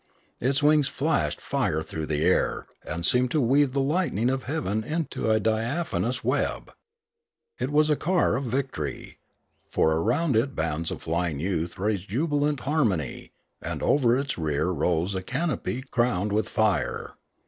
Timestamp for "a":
5.29-5.39, 7.91-7.95, 15.13-15.21